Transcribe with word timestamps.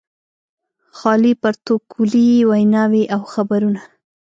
خالي 0.97 1.33
پروتوکولي 1.41 2.27
ویناوې 2.49 3.03
او 3.15 3.21
خبرونه. 3.33 3.81